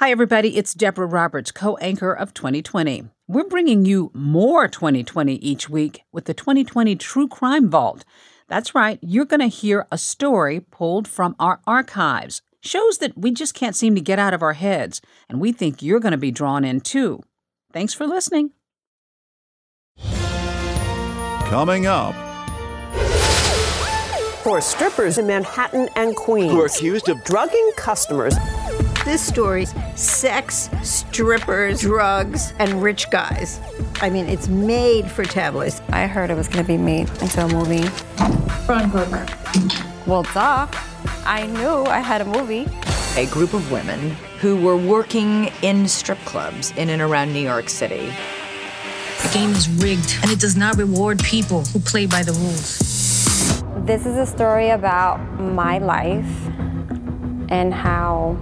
[0.00, 0.56] Hi, everybody.
[0.56, 3.10] It's Deborah Roberts, co anchor of 2020.
[3.28, 8.06] We're bringing you more 2020 each week with the 2020 True Crime Vault.
[8.48, 12.40] That's right, you're going to hear a story pulled from our archives.
[12.62, 15.82] Shows that we just can't seem to get out of our heads, and we think
[15.82, 17.22] you're going to be drawn in too.
[17.70, 18.52] Thanks for listening.
[21.44, 22.14] Coming up.
[24.42, 28.34] Four strippers in Manhattan and Queens who are accused of drugging customers
[29.04, 33.60] this story's sex, strippers, drugs, and rich guys.
[34.00, 35.80] I mean, it's made for tabloids.
[35.90, 37.88] I heard it was going to be made into a movie.
[38.68, 39.28] Run program.
[40.06, 40.68] Well, duh.
[41.24, 42.66] I knew I had a movie.
[43.16, 44.10] A group of women
[44.40, 48.12] who were working in strip clubs in and around New York City.
[49.22, 52.78] The game is rigged, and it does not reward people who play by the rules.
[53.84, 56.48] This is a story about my life
[57.50, 58.38] and how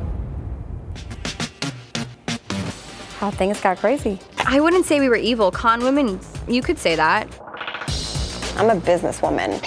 [3.18, 4.18] how things got crazy.
[4.46, 5.50] I wouldn't say we were evil.
[5.50, 7.26] Con women, you could say that.
[8.56, 9.60] I'm a businesswoman.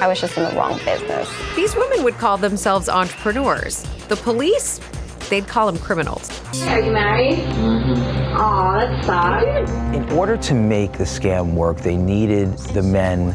[0.00, 1.30] I was just in the wrong business.
[1.54, 3.82] These women would call themselves entrepreneurs.
[4.08, 4.80] The police,
[5.28, 6.30] they'd call them criminals.
[6.62, 7.38] Are you married?
[7.38, 8.36] Mm-hmm.
[8.36, 9.70] Aw, that sucks.
[9.94, 13.34] In order to make the scam work, they needed the men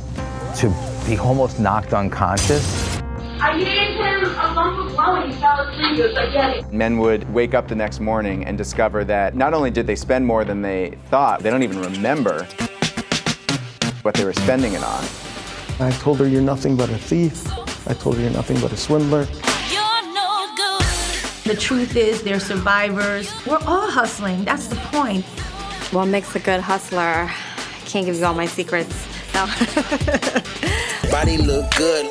[0.58, 0.74] to
[1.08, 2.91] be almost knocked unconscious.
[3.44, 5.98] I gave him a lump of blow and he fell asleep.
[5.98, 6.62] It was like, yeah.
[6.72, 10.28] Men would wake up the next morning and discover that not only did they spend
[10.28, 12.44] more than they thought, they don't even remember
[14.04, 15.04] what they were spending it on.
[15.80, 17.52] I told her, You're nothing but a thief.
[17.88, 19.24] I told her, You're nothing but a swindler.
[19.72, 20.86] You're no good.
[21.44, 23.34] the truth is, they're survivors.
[23.48, 24.46] We're all hustling.
[24.46, 25.26] That's the point.
[25.92, 27.28] What makes a good hustler?
[27.28, 29.08] I can't give you all my secrets.
[29.34, 29.46] No.
[31.12, 32.08] Body look good.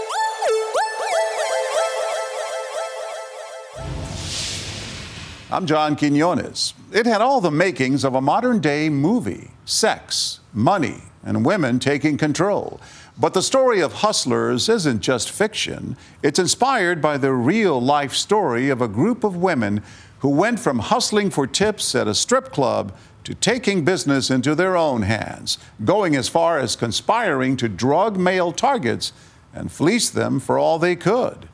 [5.53, 6.75] I'm John Quinones.
[6.93, 12.17] It had all the makings of a modern day movie sex, money, and women taking
[12.17, 12.81] control.
[13.19, 18.69] But the story of hustlers isn't just fiction, it's inspired by the real life story
[18.69, 19.83] of a group of women
[20.21, 24.77] who went from hustling for tips at a strip club to taking business into their
[24.77, 29.13] own hands, going as far as conspiring to drug male targets
[29.53, 31.50] and fleece them for all they could.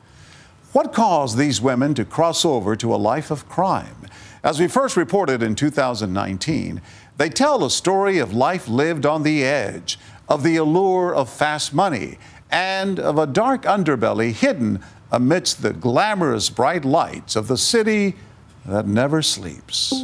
[0.77, 3.95] What caused these women to cross over to a life of crime?
[4.43, 6.83] As we first reported in 2019,
[7.17, 9.97] they tell a story of life lived on the edge,
[10.29, 12.19] of the allure of fast money,
[12.51, 14.79] and of a dark underbelly hidden
[15.11, 18.13] amidst the glamorous bright lights of the city
[18.63, 20.03] that never sleeps.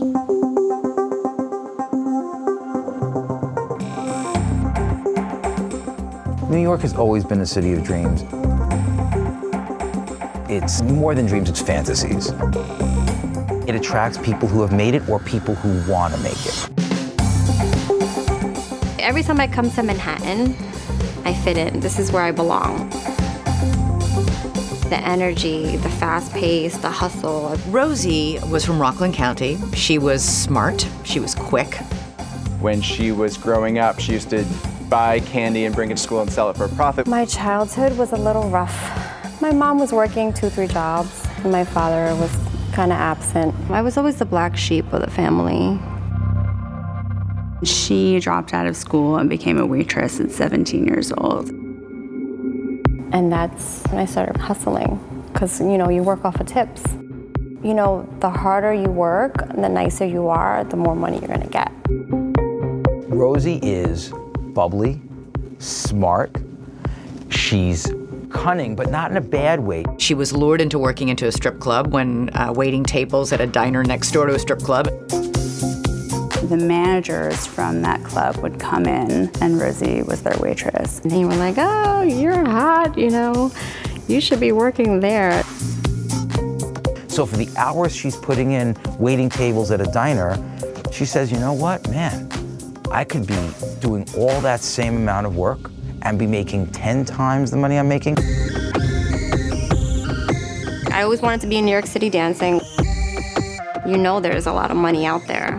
[6.50, 8.23] New York has always been a city of dreams.
[10.55, 12.29] It's more than dreams, it's fantasies.
[13.67, 16.69] It attracts people who have made it or people who want to make it.
[18.99, 20.55] Every time I come to Manhattan,
[21.25, 21.79] I fit in.
[21.79, 22.87] This is where I belong.
[24.91, 27.57] The energy, the fast pace, the hustle.
[27.69, 29.57] Rosie was from Rockland County.
[29.73, 31.77] She was smart, she was quick.
[32.61, 34.45] When she was growing up, she used to
[34.87, 37.07] buy candy and bring it to school and sell it for a profit.
[37.07, 39.12] My childhood was a little rough.
[39.43, 42.33] My mom was working two, three jobs, and my father was
[42.71, 43.53] kind of absent.
[43.69, 45.77] I was always the black sheep of the family.
[47.61, 51.49] She dropped out of school and became a waitress at 17 years old.
[53.11, 54.97] And that's when I started hustling,
[55.33, 56.81] because, you know, you work off of tips.
[57.61, 61.47] You know, the harder you work, the nicer you are, the more money you're gonna
[61.47, 61.69] get.
[63.09, 64.13] Rosie is
[64.53, 65.01] bubbly,
[65.59, 66.37] smart,
[67.27, 67.91] she's
[68.33, 69.85] cunning, but not in a bad way.
[69.97, 73.47] She was lured into working into a strip club when uh, waiting tables at a
[73.47, 74.88] diner next door to a strip club.
[76.49, 80.99] The managers from that club would come in, and Rosie was their waitress.
[80.99, 83.51] And they were like, oh, you're hot, you know,
[84.07, 85.44] you should be working there.
[87.07, 90.35] So for the hours she's putting in waiting tables at a diner,
[90.91, 92.30] she says, you know what, man,
[92.91, 93.50] I could be
[93.80, 95.72] doing all that same amount of work
[96.03, 98.17] and be making 10 times the money I'm making?
[100.91, 102.61] I always wanted to be in New York City dancing.
[103.85, 105.57] You know there's a lot of money out there.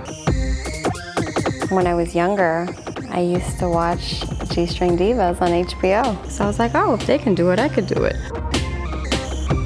[1.70, 2.68] When I was younger,
[3.10, 4.20] I used to watch
[4.50, 6.30] G String Divas on HBO.
[6.30, 8.16] So I was like, oh, if they can do it, I could do it.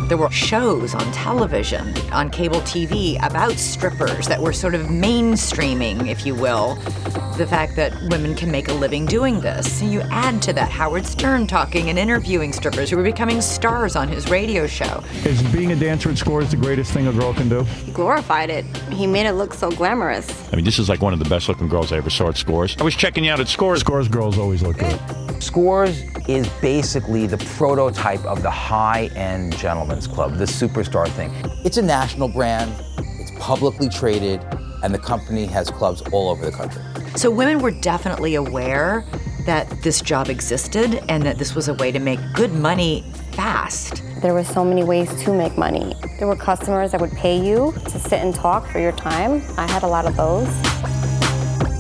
[0.09, 6.09] There were shows on television, on cable TV, about strippers that were sort of mainstreaming,
[6.09, 6.79] if you will,
[7.39, 9.81] the fact that women can make a living doing this.
[9.81, 14.09] You add to that Howard Stern talking and interviewing strippers who were becoming stars on
[14.09, 15.05] his radio show.
[15.25, 17.63] Is being a dancer at Scores the greatest thing a girl can do?
[17.63, 18.65] He glorified it.
[18.93, 20.29] He made it look so glamorous.
[20.53, 22.37] I mean, this is like one of the best looking girls I ever saw at
[22.37, 22.77] Scores.
[22.81, 23.81] I was checking you out at Scores.
[23.81, 25.01] Scores girls always look good.
[25.41, 31.31] Scores is basically the prototype of the high end gentleman's club, the superstar thing.
[31.65, 32.73] It's a national brand,
[33.21, 34.45] it's publicly traded,
[34.83, 36.83] and the company has clubs all over the country.
[37.17, 39.05] So women were definitely aware
[39.47, 44.03] that this job existed and that this was a way to make good money fast.
[44.21, 45.95] There were so many ways to make money.
[46.19, 49.43] There were customers that would pay you to sit and talk for your time.
[49.57, 50.49] I had a lot of those.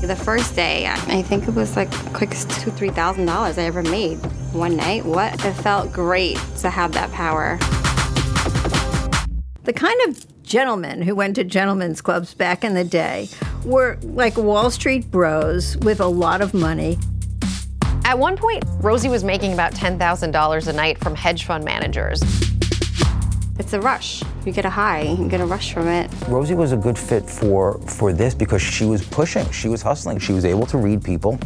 [0.00, 3.82] The first day, I think it was like quickest two, three thousand dollars I ever
[3.82, 4.16] made
[4.52, 5.04] one night.
[5.04, 5.44] What?
[5.44, 7.58] It felt great to have that power.
[9.64, 13.28] The kind of gentlemen who went to gentlemen's clubs back in the day
[13.64, 16.98] were like Wall Street bros with a lot of money.
[18.04, 22.22] At one point, Rosie was making about $10,000 a night from hedge fund managers.
[23.58, 24.22] It's a rush.
[24.46, 26.10] You get a high, you get a rush from it.
[26.28, 30.18] Rosie was a good fit for for this because she was pushing, she was hustling,
[30.18, 31.36] she was able to read people.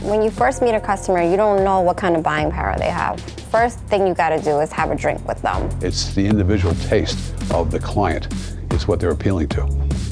[0.00, 2.88] When you first meet a customer, you don't know what kind of buying power they
[2.88, 3.22] have.
[3.54, 5.70] First thing you got to do is have a drink with them.
[5.80, 8.26] It's the individual taste of the client.
[8.72, 9.62] It's what they're appealing to,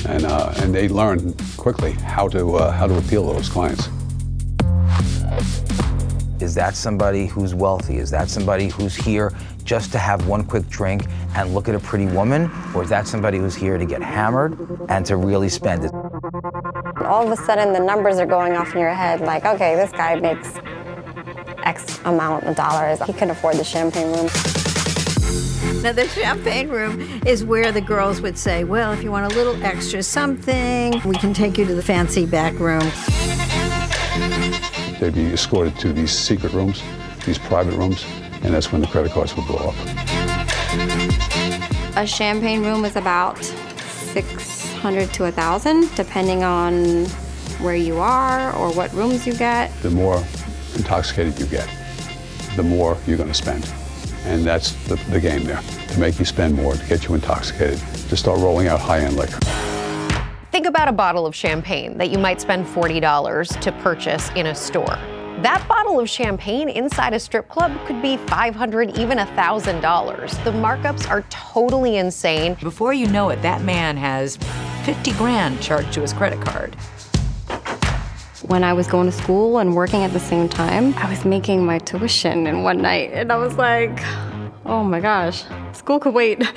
[0.07, 3.89] and uh, and they learn quickly how to uh, how to appeal to those clients.
[6.41, 7.97] Is that somebody who's wealthy?
[7.97, 9.33] Is that somebody who's here
[9.65, 12.49] just to have one quick drink and look at a pretty woman?
[12.77, 14.57] Or is that somebody who's here to get hammered
[14.89, 15.93] and to really spend it?
[17.05, 19.91] All of a sudden, the numbers are going off in your head like, okay, this
[19.91, 20.61] guy makes
[21.65, 23.03] X amount of dollars.
[23.03, 24.29] He can afford the champagne room.
[25.83, 29.37] Now, the champagne room is where the girls would say, Well, if you want a
[29.37, 32.89] little extra something, we can take you to the fancy back room.
[35.01, 36.81] They'd be escorted to these secret rooms,
[37.27, 38.05] these private rooms,
[38.43, 39.75] and that's when the credit cards would blow up.
[41.97, 47.07] A champagne room is about 600 to 1,000, depending on
[47.61, 49.73] where you are or what rooms you get.
[49.83, 50.23] The more
[50.77, 51.69] intoxicated you get,
[52.57, 53.71] the more you're going to spend.
[54.25, 57.79] And that's the, the game there, to make you spend more, to get you intoxicated,
[58.09, 59.41] to start rolling out high-end liquor.
[60.53, 64.55] Think about a bottle of champagne that you might spend $40 to purchase in a
[64.55, 64.99] store.
[65.41, 70.45] That bottle of champagne inside a strip club could be 500, even $1,000.
[70.45, 72.55] The markups are totally insane.
[72.63, 74.37] Before you know it, that man has
[74.85, 76.77] 50 grand charged to his credit card.
[78.53, 81.65] When I was going to school and working at the same time, I was making
[81.65, 83.99] my tuition in one night, and I was like,
[84.67, 86.43] oh my gosh, school could wait.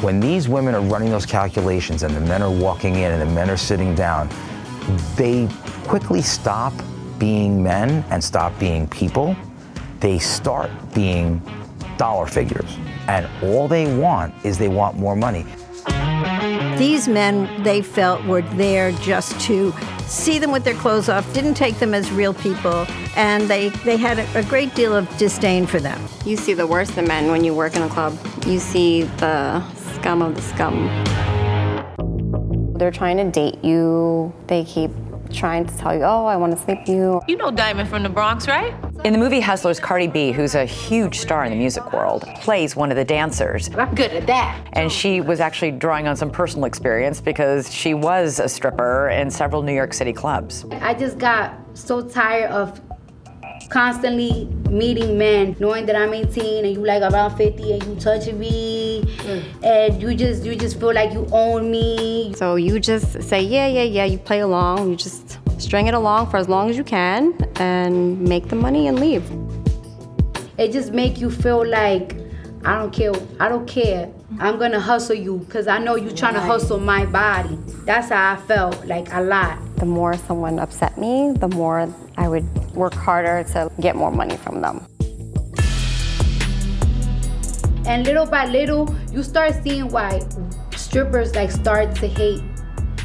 [0.00, 3.34] When these women are running those calculations and the men are walking in and the
[3.34, 4.30] men are sitting down,
[5.14, 5.46] they
[5.86, 6.72] quickly stop
[7.18, 9.36] being men and stop being people.
[10.00, 11.42] They start being
[11.98, 12.78] dollar figures.
[13.08, 15.44] And all they want is they want more money.
[16.78, 21.54] These men, they felt, were there just to see them with their clothes off, didn't
[21.54, 22.86] take them as real people,
[23.16, 26.00] and they, they had a, a great deal of disdain for them.
[26.24, 28.18] You see the worst of men when you work in a club.
[28.46, 30.88] You see the scum of the scum.
[32.76, 34.34] They're trying to date you.
[34.48, 34.90] They keep
[35.32, 37.20] trying to tell you, oh, I want to sleep with you.
[37.28, 38.74] You know Diamond from the Bronx, right?
[39.04, 42.74] In the movie Hustlers, Cardi B, who's a huge star in the music world, plays
[42.74, 43.68] one of the dancers.
[43.76, 44.66] I'm good at that.
[44.72, 49.30] And she was actually drawing on some personal experience because she was a stripper in
[49.30, 50.64] several New York City clubs.
[50.80, 52.80] I just got so tired of
[53.68, 58.38] constantly meeting men, knowing that I'm 18 and you like around 50 and you touching
[58.38, 59.44] me, mm.
[59.62, 62.32] and you just you just feel like you own me.
[62.36, 64.06] So you just say, yeah, yeah, yeah.
[64.06, 64.88] You play along.
[64.88, 68.86] You just string it along for as long as you can and make the money
[68.86, 69.24] and leave.
[70.58, 72.14] It just make you feel like
[72.64, 73.12] I don't care.
[73.40, 74.12] I don't care.
[74.38, 77.58] I'm gonna hustle you because I know you're trying to hustle my body.
[77.86, 79.58] That's how I felt like a lot.
[79.76, 84.36] The more someone upset me, the more I would work harder to get more money
[84.36, 84.86] from them.
[87.86, 90.20] And little by little, you start seeing why
[90.76, 92.42] strippers like start to hate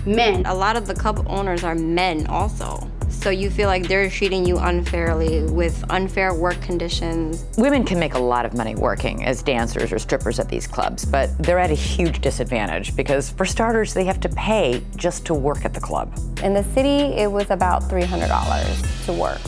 [0.06, 0.46] men.
[0.46, 2.90] A lot of the club owners are men also.
[3.10, 7.44] So you feel like they're treating you unfairly with unfair work conditions.
[7.58, 11.06] Women can make a lot of money working as dancers or strippers at these clubs,
[11.06, 15.34] but they're at a huge disadvantage because, for starters, they have to pay just to
[15.34, 16.18] work at the club.
[16.44, 19.42] In the city, it was about $300 to work.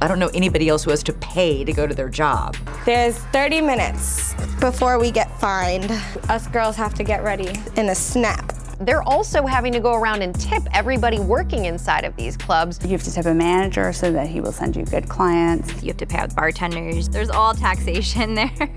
[0.00, 2.56] I don't know anybody else who has to pay to go to their job.
[2.84, 5.90] There's 30 minutes before we get fined.
[6.28, 8.52] Us girls have to get ready in a snap.
[8.80, 12.78] They're also having to go around and tip everybody working inside of these clubs.
[12.82, 15.82] You have to tip a manager so that he will send you good clients.
[15.82, 17.08] You have to pay out bartenders.
[17.08, 18.70] There's all taxation there.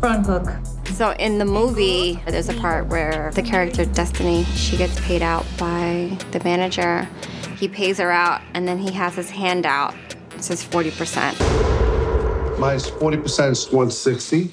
[0.00, 0.48] Front hook.
[0.94, 5.46] So in the movie, there's a part where the character Destiny, she gets paid out
[5.58, 7.08] by the manager.
[7.56, 9.94] He pays her out, and then he has his hand out.
[10.34, 12.58] It says 40%.
[12.58, 14.50] Minus 40% is 160.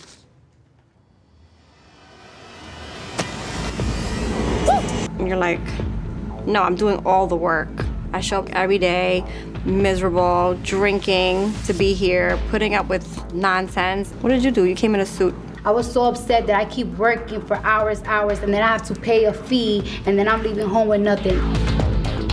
[5.49, 7.69] Like, no, I'm doing all the work.
[8.13, 9.23] I show up every day,
[9.65, 14.11] miserable, drinking to be here, putting up with nonsense.
[14.21, 14.65] What did you do?
[14.65, 15.33] You came in a suit.
[15.65, 18.83] I was so upset that I keep working for hours, hours, and then I have
[18.83, 21.37] to pay a fee, and then I'm leaving home with nothing.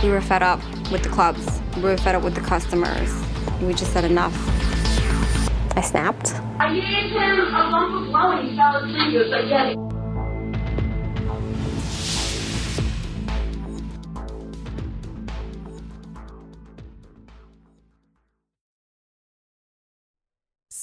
[0.01, 1.45] We were fed up with the clubs.
[1.75, 3.13] We were fed up with the customers.
[3.61, 4.35] We just said enough.
[5.75, 6.33] I snapped.
[6.59, 9.09] I gave him a lump of blow and he fell asleep.
[9.09, 9.96] He was like, yeah.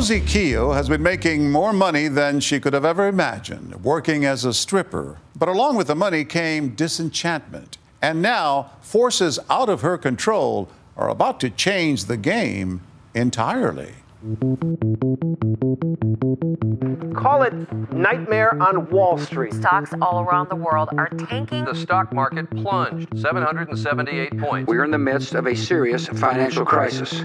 [0.00, 4.46] Rosie Keo has been making more money than she could have ever imagined, working as
[4.46, 5.18] a stripper.
[5.36, 7.76] But along with the money came disenchantment.
[8.00, 12.80] And now, forces out of her control are about to change the game
[13.14, 13.92] entirely.
[17.14, 17.54] Call it
[17.90, 19.54] Nightmare on Wall Street.
[19.54, 21.64] Stocks all around the world are tanking.
[21.64, 24.68] The stock market plunged 778 points.
[24.68, 27.24] We're in the midst of a serious financial crisis.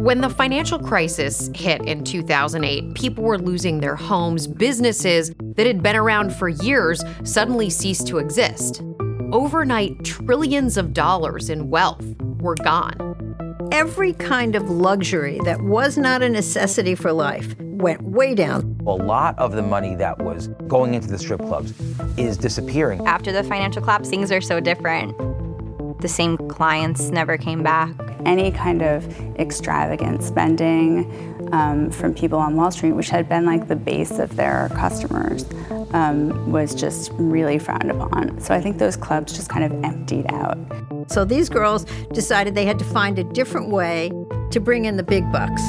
[0.00, 4.46] When the financial crisis hit in 2008, people were losing their homes.
[4.46, 8.82] Businesses that had been around for years suddenly ceased to exist.
[9.30, 12.02] Overnight, trillions of dollars in wealth
[12.40, 13.68] were gone.
[13.70, 18.78] Every kind of luxury that was not a necessity for life went way down.
[18.86, 21.74] A lot of the money that was going into the strip clubs
[22.16, 23.06] is disappearing.
[23.06, 25.14] After the financial collapse, things are so different.
[26.00, 27.94] The same clients never came back.
[28.24, 29.06] Any kind of
[29.38, 34.36] extravagant spending um, from people on Wall Street, which had been like the base of
[34.36, 35.44] their customers,
[35.92, 38.40] um, was just really frowned upon.
[38.40, 40.58] So I think those clubs just kind of emptied out.
[41.08, 44.10] So these girls decided they had to find a different way
[44.50, 45.62] to bring in the big bucks.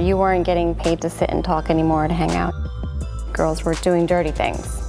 [0.00, 2.52] You weren't getting paid to sit and talk anymore to hang out.
[3.32, 4.80] Girls were doing dirty things.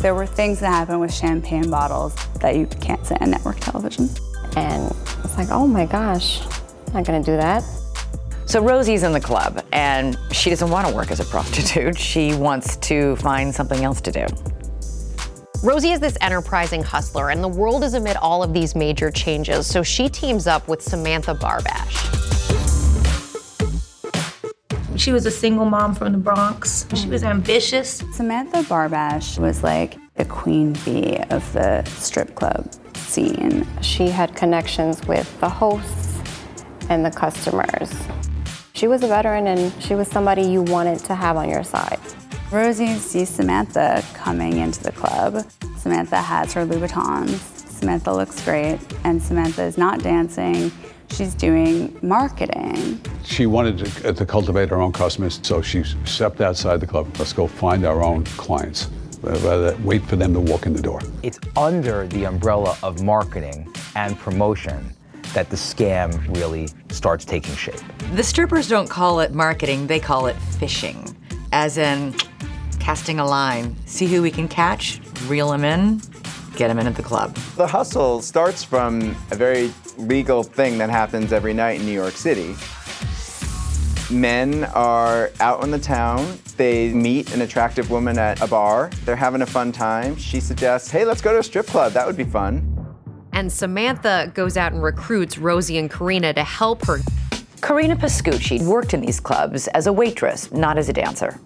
[0.00, 4.08] There were things that happened with champagne bottles that you can't say on network television.
[4.56, 4.90] And
[5.22, 6.40] it's like, oh my gosh,
[6.88, 7.62] I'm not gonna do that.
[8.46, 11.98] So Rosie's in the club and she doesn't want to work as a prostitute.
[12.12, 14.26] She wants to find something else to do.
[15.62, 19.64] Rosie is this enterprising hustler, and the world is amid all of these major changes,
[19.64, 22.22] so she teams up with Samantha Barbash.
[24.98, 26.86] She was a single mom from the Bronx.
[26.94, 28.02] She was ambitious.
[28.12, 33.64] Samantha Barbash was like the queen bee of the strip club scene.
[33.82, 36.18] She had connections with the hosts
[36.88, 37.92] and the customers.
[38.82, 42.00] She was a veteran and she was somebody you wanted to have on your side.
[42.50, 45.46] Rosie sees Samantha coming into the club.
[45.78, 47.38] Samantha has her Louboutins.
[47.78, 50.72] Samantha looks great, and Samantha is not dancing.
[51.10, 53.00] She's doing marketing.
[53.22, 57.06] She wanted to, uh, to cultivate her own customers, so she stepped outside the club.
[57.20, 58.90] Let's go find our own clients
[59.22, 61.00] rather than wait for them to walk in the door.
[61.22, 64.92] It's under the umbrella of marketing and promotion
[65.34, 67.80] that the scam really starts taking shape.
[68.14, 71.16] The strippers don't call it marketing, they call it fishing.
[71.52, 72.14] as in
[72.80, 73.76] casting a line.
[73.86, 76.00] See who we can catch, reel them in,
[76.56, 77.34] get them in at the club.
[77.56, 82.14] The hustle starts from a very legal thing that happens every night in New York
[82.14, 82.56] City.
[84.10, 86.38] Men are out in the town.
[86.56, 88.90] They meet an attractive woman at a bar.
[89.04, 90.16] They're having a fun time.
[90.16, 91.92] She suggests, hey, let's go to a strip club.
[91.92, 92.71] That would be fun.
[93.32, 96.98] And Samantha goes out and recruits Rosie and Karina to help her.
[97.60, 101.40] Karina Pascucci worked in these clubs as a waitress, not as a dancer.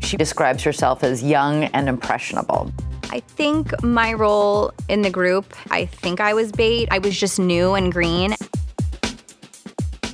[0.00, 2.72] She describes herself as young and impressionable.
[3.10, 6.88] I think my role in the group, I think I was bait.
[6.90, 8.34] I was just new and green.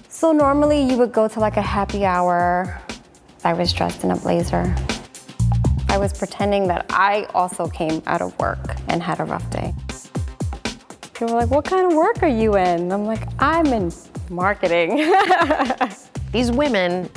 [0.09, 2.81] So normally you would go to like a happy hour.
[3.45, 4.75] I was dressed in a blazer.
[5.89, 9.75] I was pretending that I also came out of work and had a rough day.
[11.17, 12.93] People were like, what kind of work are you in?
[12.93, 13.91] I'm like, I'm in
[14.29, 14.99] marketing.
[16.33, 17.09] These women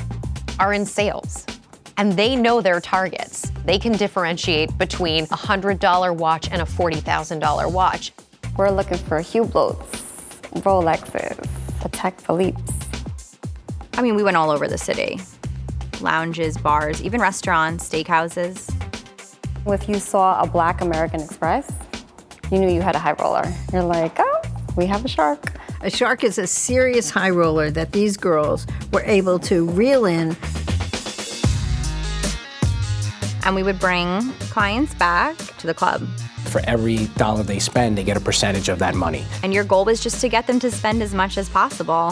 [0.58, 1.46] are in sales
[1.98, 3.52] and they know their targets.
[3.66, 8.14] They can differentiate between a $100 watch and a $40,000 watch.
[8.56, 9.76] We're looking for Hublots,
[10.62, 11.36] Rolexes,
[11.82, 13.38] Patek Philippe's.
[13.96, 15.20] I mean, we went all over the city
[16.00, 18.74] lounges, bars, even restaurants, steakhouses.
[19.68, 21.70] If you saw a black American Express,
[22.52, 23.44] you knew you had a high roller.
[23.72, 24.42] You're like, oh,
[24.76, 25.54] we have a shark.
[25.82, 30.36] A shark is a serious high roller that these girls were able to reel in.
[33.46, 36.08] And we would bring clients back to the club.
[36.46, 39.24] For every dollar they spend, they get a percentage of that money.
[39.44, 42.12] And your goal was just to get them to spend as much as possible.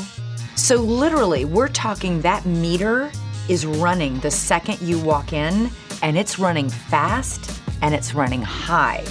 [0.55, 3.11] So, literally, we're talking that meter
[3.49, 5.69] is running the second you walk in,
[6.01, 9.05] and it's running fast and it's running high.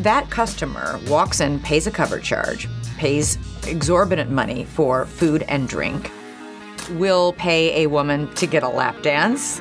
[0.00, 2.66] That customer walks in, pays a cover charge,
[2.96, 6.10] pays exorbitant money for food and drink,
[6.92, 9.60] will pay a woman to get a lap dance.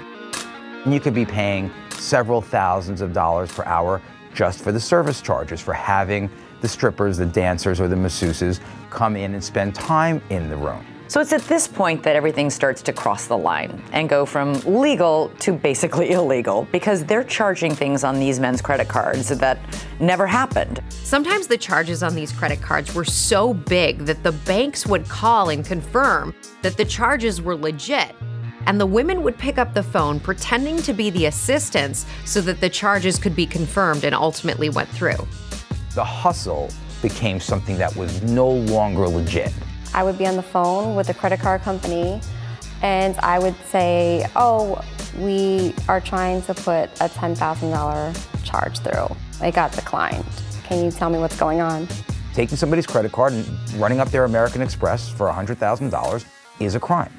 [0.86, 4.01] You could be paying several thousands of dollars per hour
[4.34, 6.29] just for the service charges, for having
[6.62, 10.86] the strippers, the dancers, or the masseuses come in and spend time in the room.
[11.09, 14.53] So it's at this point that everything starts to cross the line and go from
[14.59, 19.57] legal to basically illegal because they're charging things on these men's credit cards that
[19.99, 20.84] never happened.
[20.89, 25.49] Sometimes the charges on these credit cards were so big that the banks would call
[25.49, 26.31] and confirm
[26.62, 28.15] that the charges were legit.
[28.67, 32.62] And the women would pick up the phone pretending to be the assistants so that
[32.62, 35.27] the charges could be confirmed and ultimately went through.
[35.95, 36.69] The hustle
[37.01, 39.51] became something that was no longer legit.
[39.93, 42.21] I would be on the phone with the credit card company
[42.82, 44.84] and I would say, oh,
[45.17, 49.15] we are trying to put a $10,000 charge through.
[49.45, 50.25] It got declined.
[50.63, 51.88] Can you tell me what's going on?
[52.34, 56.25] Taking somebody's credit card and running up their American Express for $100,000
[56.60, 57.12] is a crime.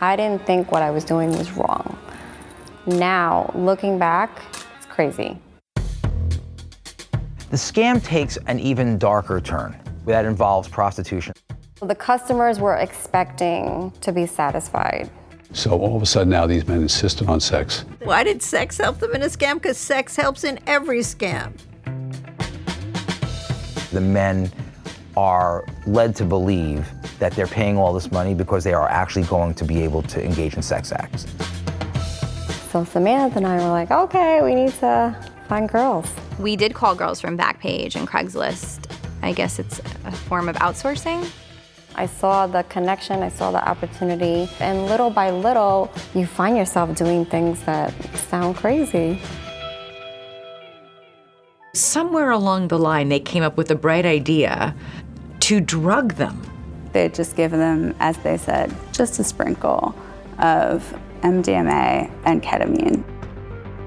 [0.00, 1.96] I didn't think what I was doing was wrong.
[2.86, 4.42] Now, looking back,
[4.76, 5.38] it's crazy.
[7.50, 11.34] The scam takes an even darker turn that involves prostitution.
[11.82, 15.10] The customers were expecting to be satisfied.
[15.52, 17.84] So all of a sudden now these men insisted on sex.
[18.04, 19.54] Why did sex help them in a scam?
[19.54, 21.54] Because sex helps in every scam.
[23.90, 24.52] The men
[25.16, 29.52] are led to believe that they're paying all this money because they are actually going
[29.54, 31.26] to be able to engage in sex acts.
[32.70, 35.16] So Samantha and I were like, okay, we need to
[35.48, 36.08] find girls.
[36.38, 38.88] We did call girls from Backpage and Craigslist.
[39.20, 41.28] I guess it's a form of outsourcing.
[41.94, 46.96] I saw the connection, I saw the opportunity, and little by little, you find yourself
[46.96, 49.20] doing things that sound crazy.
[51.74, 54.74] Somewhere along the line, they came up with a bright idea
[55.40, 56.40] to drug them.
[56.92, 59.94] They had just given them, as they said, just a sprinkle
[60.38, 63.02] of MDMA and ketamine.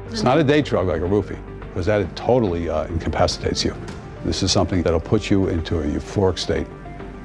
[0.09, 3.75] It's not a day drug like a roofie, because that totally uh, incapacitates you.
[4.23, 6.65] This is something that'll put you into a euphoric state,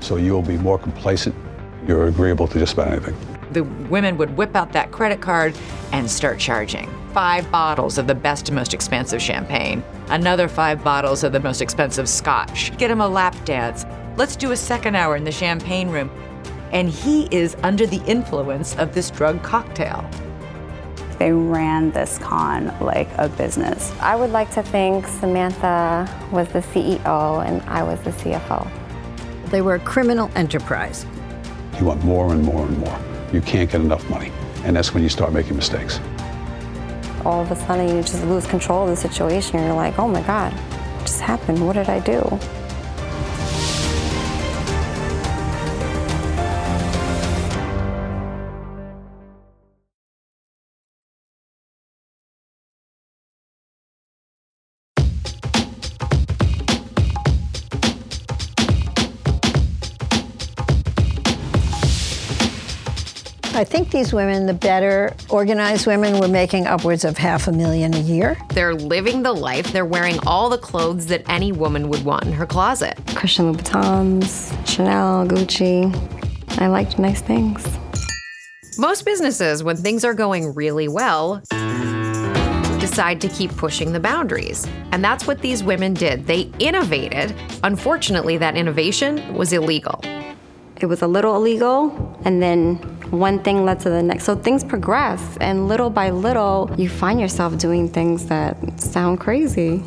[0.01, 1.35] so you'll be more complacent.
[1.87, 3.17] You're agreeable to just about anything.
[3.53, 5.57] The women would whip out that credit card
[5.93, 6.89] and start charging.
[7.13, 11.61] Five bottles of the best and most expensive champagne, another five bottles of the most
[11.61, 12.77] expensive scotch.
[12.79, 13.85] Get him a lap dance.
[14.17, 16.11] Let's do a second hour in the champagne room.
[16.71, 20.09] And he is under the influence of this drug cocktail.
[21.19, 23.93] They ran this con like a business.
[24.01, 28.71] I would like to think Samantha was the CEO and I was the CFO.
[29.51, 31.05] They were a criminal enterprise.
[31.79, 32.99] You want more and more and more.
[33.33, 34.31] You can't get enough money.
[34.65, 36.01] And that's when you start making mistakes.
[37.25, 39.59] All of a sudden, you just lose control of the situation.
[39.59, 41.67] You're like, oh my God, what just happened?
[41.67, 42.21] What did I do?
[63.61, 67.93] I think these women, the better organized women, were making upwards of half a million
[67.93, 68.39] a year.
[68.55, 69.71] They're living the life.
[69.71, 72.99] They're wearing all the clothes that any woman would want in her closet.
[73.15, 75.95] Christian Louboutins, Chanel, Gucci.
[76.59, 77.63] I liked nice things.
[78.79, 81.43] Most businesses, when things are going really well,
[82.81, 84.67] decide to keep pushing the boundaries.
[84.93, 86.27] And that's what these women did.
[86.27, 87.35] They innovated.
[87.63, 90.01] Unfortunately, that innovation was illegal.
[90.81, 94.25] It was a little illegal, and then one thing led to the next.
[94.25, 99.79] So things progress, and little by little, you find yourself doing things that sound crazy.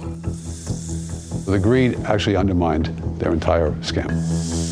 [1.46, 2.88] The greed actually undermined
[3.20, 4.63] their entire scam.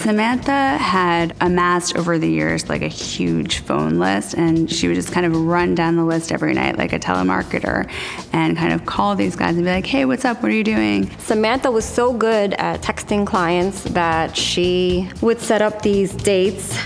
[0.00, 5.12] Samantha had amassed over the years like a huge phone list, and she would just
[5.12, 7.86] kind of run down the list every night like a telemarketer
[8.32, 10.42] and kind of call these guys and be like, hey, what's up?
[10.42, 11.10] What are you doing?
[11.18, 16.78] Samantha was so good at texting clients that she would set up these dates.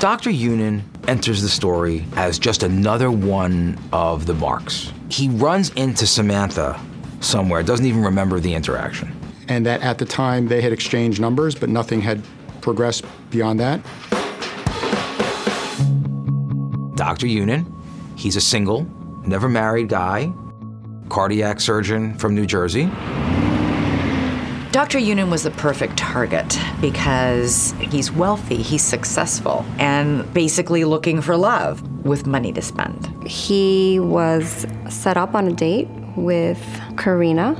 [0.00, 0.28] Dr.
[0.28, 4.92] Younan enters the story as just another one of the marks.
[5.08, 6.78] He runs into Samantha
[7.20, 9.21] somewhere, doesn't even remember the interaction.
[9.48, 12.22] And that at the time they had exchanged numbers, but nothing had
[12.60, 13.80] progressed beyond that.
[16.94, 17.26] Dr.
[17.26, 17.66] Younan,
[18.16, 18.86] he's a single,
[19.26, 20.32] never married guy,
[21.08, 22.90] cardiac surgeon from New Jersey.
[24.72, 24.98] Dr.
[24.98, 31.82] Younan was the perfect target because he's wealthy, he's successful, and basically looking for love
[32.06, 33.06] with money to spend.
[33.26, 36.58] He was set up on a date with
[36.96, 37.52] Karina.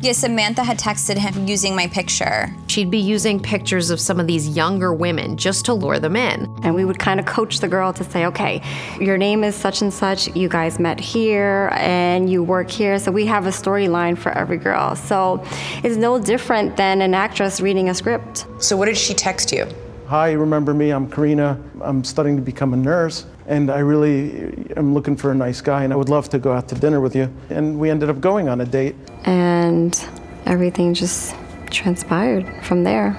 [0.00, 2.54] Yeah, Samantha had texted him using my picture.
[2.66, 6.52] She'd be using pictures of some of these younger women just to lure them in.
[6.62, 8.60] And we would kind of coach the girl to say, okay,
[9.00, 12.98] your name is such and such, you guys met here, and you work here.
[12.98, 14.94] So we have a storyline for every girl.
[14.96, 15.42] So
[15.82, 18.46] it's no different than an actress reading a script.
[18.58, 19.66] So, what did she text you?
[20.06, 20.90] Hi, remember me?
[20.90, 21.58] I'm Karina.
[21.80, 25.84] I'm studying to become a nurse, and I really am looking for a nice guy,
[25.84, 27.32] and I would love to go out to dinner with you.
[27.50, 28.96] And we ended up going on a date.
[29.24, 29.98] And
[30.46, 31.34] everything just
[31.70, 33.12] transpired from there.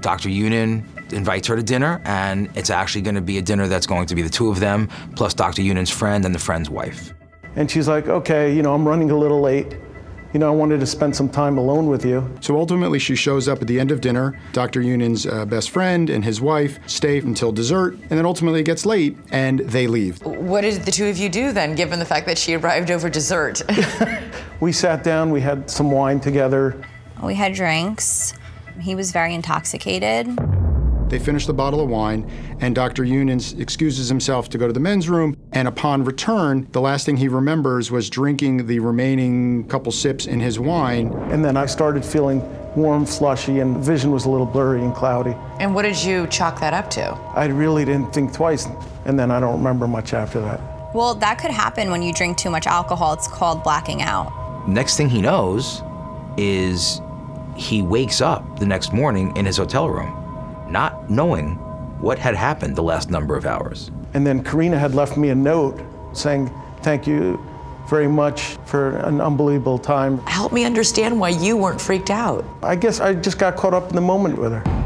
[0.00, 0.28] Dr.
[0.28, 4.06] Younan invites her to dinner, and it's actually going to be a dinner that's going
[4.06, 5.62] to be the two of them, plus Dr.
[5.62, 7.12] Younan's friend and the friend's wife.
[7.54, 9.76] And she's like, okay, you know, I'm running a little late.
[10.32, 12.28] You know, I wanted to spend some time alone with you.
[12.40, 14.38] So ultimately, she shows up at the end of dinner.
[14.52, 14.80] Dr.
[14.80, 18.86] Younan's uh, best friend and his wife stay until dessert, and then ultimately it gets
[18.86, 20.22] late and they leave.
[20.24, 23.10] What did the two of you do then, given the fact that she arrived over
[23.10, 23.62] dessert?
[24.62, 26.80] We sat down, we had some wine together.
[27.20, 28.32] We had drinks.
[28.80, 30.28] He was very intoxicated.
[31.12, 32.26] They finish the bottle of wine,
[32.60, 33.04] and Dr.
[33.04, 35.36] Younan excuses himself to go to the men's room.
[35.52, 40.40] And upon return, the last thing he remembers was drinking the remaining couple sips in
[40.40, 41.12] his wine.
[41.30, 42.40] And then I started feeling
[42.74, 45.36] warm, flushy, and vision was a little blurry and cloudy.
[45.60, 47.10] and what did you chalk that up to?
[47.34, 48.66] I really didn't think twice,
[49.04, 50.94] and then I don't remember much after that.
[50.94, 53.12] Well, that could happen when you drink too much alcohol.
[53.12, 54.32] It's called blacking out.
[54.66, 55.82] Next thing he knows
[56.38, 57.02] is
[57.54, 60.21] he wakes up the next morning in his hotel room,
[60.72, 61.56] not knowing
[62.00, 63.90] what had happened the last number of hours.
[64.14, 65.80] And then Karina had left me a note
[66.12, 66.50] saying,
[66.82, 67.40] Thank you
[67.88, 70.18] very much for an unbelievable time.
[70.26, 72.44] Help me understand why you weren't freaked out.
[72.62, 74.81] I guess I just got caught up in the moment with her.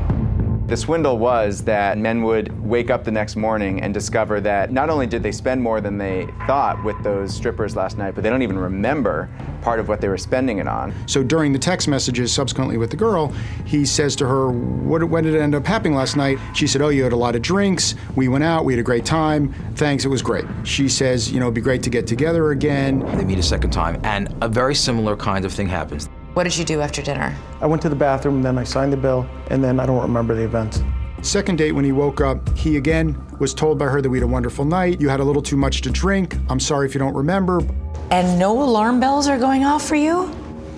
[0.67, 4.91] The swindle was that men would wake up the next morning and discover that not
[4.91, 8.31] only did they spend more than they thought with those strippers last night, but they
[8.31, 9.31] don't even remember
[9.63, 10.93] part of what they were spending it on.
[11.07, 13.29] So during the text messages subsequently with the girl,
[13.65, 16.37] he says to her, what, When did it end up happening last night?
[16.53, 17.95] She said, Oh, you had a lot of drinks.
[18.17, 18.65] We went out.
[18.65, 19.53] We had a great time.
[19.77, 20.05] Thanks.
[20.05, 20.47] It was great.
[20.65, 23.07] She says, You know, it'd be great to get together again.
[23.17, 26.09] They meet a second time, and a very similar kind of thing happens.
[26.37, 27.35] What did you do after dinner?
[27.63, 30.35] I went to the bathroom, then I signed the bill, and then I don't remember
[30.35, 30.83] the events.
[31.23, 34.25] Second date, when he woke up, he again was told by her that we had
[34.25, 35.01] a wonderful night.
[35.01, 36.37] You had a little too much to drink.
[36.51, 37.63] I'm sorry if you don't remember.
[38.11, 40.31] And no alarm bells are going off for you?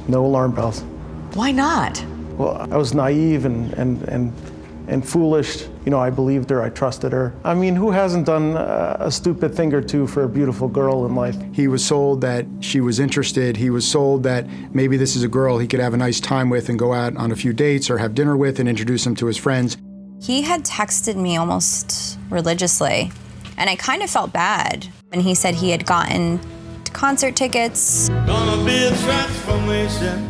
[0.06, 0.84] No alarm bells.
[1.34, 2.04] Why not?
[2.36, 4.32] Well, I was naive and, and, and,
[4.88, 5.66] and foolish.
[5.84, 7.34] You know, I believed her, I trusted her.
[7.44, 11.06] I mean, who hasn't done uh, a stupid thing or two for a beautiful girl
[11.06, 11.36] in life?
[11.52, 13.56] He was sold that she was interested.
[13.56, 16.50] He was sold that maybe this is a girl he could have a nice time
[16.50, 19.14] with and go out on a few dates or have dinner with and introduce him
[19.16, 19.76] to his friends.
[20.20, 23.12] He had texted me almost religiously,
[23.56, 24.88] and I kind of felt bad.
[25.12, 26.40] And he said he had gotten
[26.92, 28.08] concert tickets.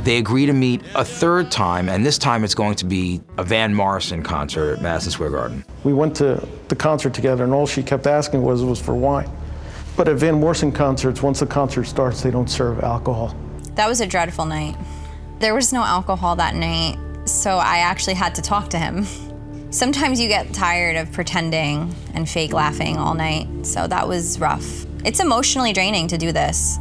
[0.04, 3.44] They agree to meet a third time, and this time it's going to be a
[3.44, 5.64] Van Morrison concert at Madison Square Garden.
[5.84, 9.28] We went to the concert together, and all she kept asking was was for wine.
[9.96, 13.34] But at Van Morrison concerts, once the concert starts, they don't serve alcohol.
[13.74, 14.76] That was a dreadful night.
[15.40, 16.98] There was no alcohol that night.
[17.28, 19.04] so I actually had to talk to him.
[19.70, 24.86] Sometimes you get tired of pretending and fake laughing all night, so that was rough.
[25.08, 26.76] It's emotionally draining to do this.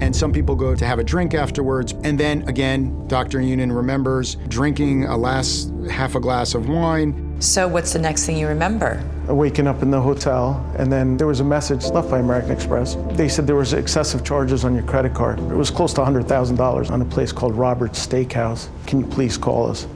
[0.00, 1.94] And some people go to have a drink afterwards.
[2.02, 3.38] And then again, Dr.
[3.38, 7.40] Younan remembers drinking a last half a glass of wine.
[7.40, 9.00] So, what's the next thing you remember?
[9.28, 12.96] Waking up in the hotel, and then there was a message left by American Express.
[13.12, 15.38] They said there was excessive charges on your credit card.
[15.38, 18.68] It was close to $100,000 on a place called Robert's Steakhouse.
[18.88, 19.86] Can you please call us?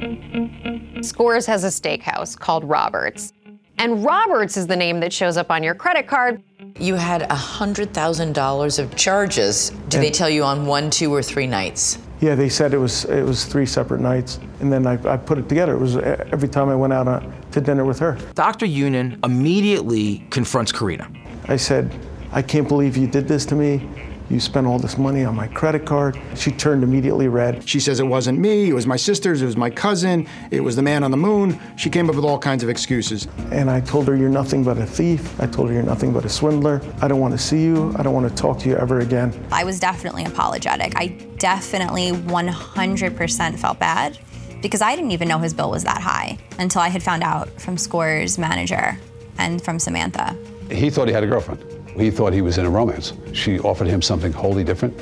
[1.02, 3.32] Scores has a steakhouse called Roberts.
[3.80, 6.42] And Roberts is the name that shows up on your credit card.
[6.78, 9.70] You had $100,000 of charges.
[9.88, 11.98] Did they tell you on one, two, or three nights?
[12.20, 15.38] Yeah, they said it was it was three separate nights, and then I, I put
[15.38, 15.72] it together.
[15.72, 18.18] It was uh, every time I went out on, to dinner with her.
[18.34, 18.66] Dr.
[18.66, 21.10] Younan immediately confronts Karina.
[21.48, 21.90] I said,
[22.32, 23.88] I can't believe you did this to me.
[24.30, 26.16] You spent all this money on my credit card.
[26.36, 27.68] She turned immediately red.
[27.68, 30.76] She says it wasn't me, it was my sisters, it was my cousin, it was
[30.76, 31.58] the man on the moon.
[31.76, 33.26] She came up with all kinds of excuses.
[33.50, 35.38] And I told her, You're nothing but a thief.
[35.40, 36.80] I told her, You're nothing but a swindler.
[37.02, 37.92] I don't want to see you.
[37.96, 39.34] I don't want to talk to you ever again.
[39.50, 40.92] I was definitely apologetic.
[40.94, 44.16] I definitely 100% felt bad
[44.62, 47.48] because I didn't even know his bill was that high until I had found out
[47.60, 48.96] from Score's manager
[49.38, 50.36] and from Samantha.
[50.70, 51.64] He thought he had a girlfriend.
[52.00, 53.12] He thought he was in a romance.
[53.34, 54.98] She offered him something wholly different.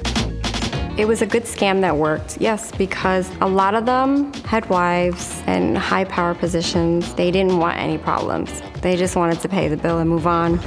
[0.99, 5.41] It was a good scam that worked, yes, because a lot of them had wives
[5.47, 7.15] and high power positions.
[7.15, 8.51] They didn't want any problems.
[8.83, 10.59] They just wanted to pay the bill and move on.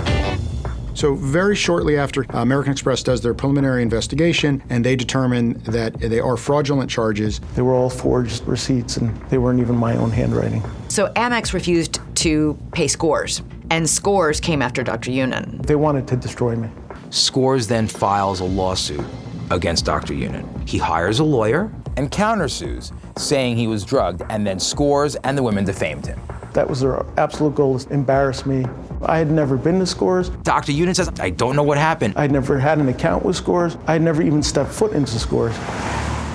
[0.94, 6.00] So, very shortly after uh, American Express does their preliminary investigation and they determine that
[6.00, 7.40] they are fraudulent charges.
[7.56, 10.64] They were all forged receipts and they weren't even my own handwriting.
[10.90, 15.10] So Amex refused to pay scores, and scores came after Dr.
[15.10, 15.66] Younan.
[15.66, 16.70] They wanted to destroy me.
[17.10, 19.04] Scores then files a lawsuit
[19.50, 20.14] against Dr.
[20.14, 20.70] Younan.
[20.70, 25.42] He hires a lawyer and countersues, saying he was drugged, and then Scores and the
[25.42, 26.22] women defamed him.
[26.54, 28.66] That was their absolute goal, to embarrass me.
[29.02, 30.30] I had never been to Scores.
[30.30, 30.74] Dr.
[30.74, 32.14] Younan says, I don't know what happened.
[32.18, 33.78] I'd never had an account with Scores.
[33.88, 35.56] I'd never even stepped foot into Scores.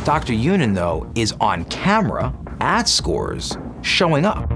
[0.05, 0.33] Dr.
[0.33, 4.56] Younan, though, is on camera at Scores showing up.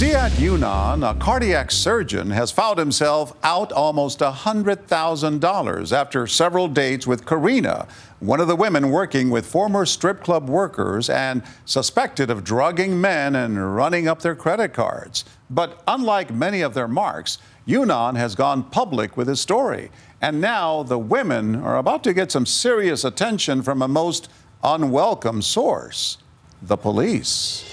[0.00, 7.26] Zyad Younan, a cardiac surgeon, has found himself out almost $100,000 after several dates with
[7.26, 7.86] Karina,
[8.18, 13.36] one of the women working with former strip club workers and suspected of drugging men
[13.36, 15.26] and running up their credit cards.
[15.50, 17.36] But unlike many of their marks,
[17.68, 19.90] Yunan has gone public with his story.
[20.22, 24.30] And now the women are about to get some serious attention from a most
[24.64, 26.16] unwelcome source
[26.62, 27.69] the police.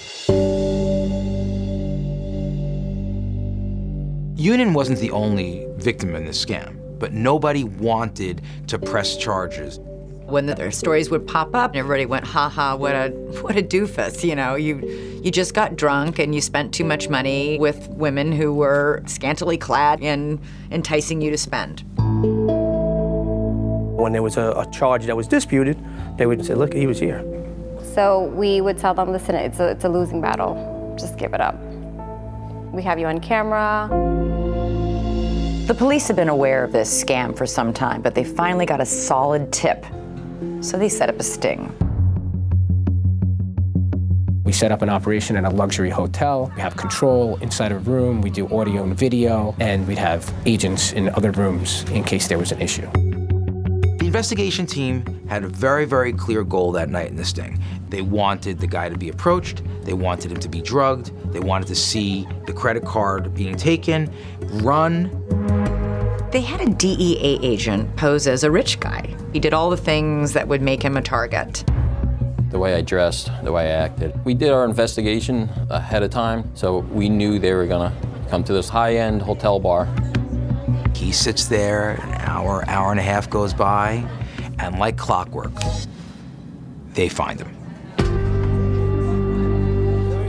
[4.38, 9.80] Younan wasn't the only victim in this scam, but nobody wanted to press charges.
[10.26, 12.76] When the, their stories would pop up, everybody went, "Ha ha!
[12.76, 13.08] What a
[13.42, 14.76] what a doofus!" You know, you
[15.24, 19.58] you just got drunk and you spent too much money with women who were scantily
[19.58, 20.38] clad and
[20.70, 21.82] enticing you to spend.
[23.98, 25.84] When there was a, a charge that was disputed,
[26.16, 27.24] they would say, "Look, he was here."
[27.92, 30.94] So we would tell them, listen, it's a, it's a losing battle.
[30.96, 31.56] Just give it up.
[32.72, 33.88] We have you on camera.
[35.68, 38.80] The police have been aware of this scam for some time, but they finally got
[38.80, 39.84] a solid tip.
[40.62, 41.70] So they set up a sting.
[44.44, 46.50] We set up an operation in a luxury hotel.
[46.56, 48.22] We have control inside a room.
[48.22, 52.38] We do audio and video, and we'd have agents in other rooms in case there
[52.38, 52.90] was an issue.
[52.90, 57.62] The investigation team had a very, very clear goal that night in this sting.
[57.90, 61.68] They wanted the guy to be approached, they wanted him to be drugged, they wanted
[61.68, 64.10] to see the credit card being taken,
[64.62, 65.57] run.
[66.30, 69.16] They had a DEA agent pose as a rich guy.
[69.32, 71.64] He did all the things that would make him a target.
[72.50, 74.12] The way I dressed, the way I acted.
[74.26, 77.94] We did our investigation ahead of time, so we knew they were gonna
[78.28, 79.88] come to this high end hotel bar.
[80.94, 84.06] He sits there, an hour, hour and a half goes by,
[84.58, 85.52] and like clockwork,
[86.92, 87.54] they find him.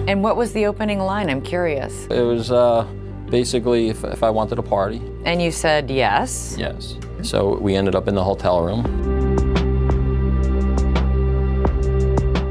[0.07, 1.29] And what was the opening line?
[1.29, 2.05] I'm curious.
[2.05, 2.87] It was uh,
[3.29, 5.01] basically if, if I wanted a party.
[5.25, 6.55] And you said yes.
[6.57, 6.95] Yes.
[7.21, 8.85] So we ended up in the hotel room.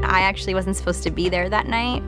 [0.03, 2.03] I actually wasn't supposed to be there that night.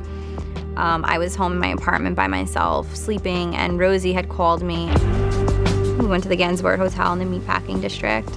[0.77, 4.85] Um, I was home in my apartment by myself, sleeping, and Rosie had called me.
[5.99, 8.29] We went to the Gansevoort Hotel in the Meatpacking District,